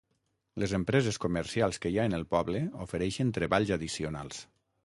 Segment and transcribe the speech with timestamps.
[0.63, 4.43] Les empreses comercials que hi ha en el poble, ofereixen treballs addicionals.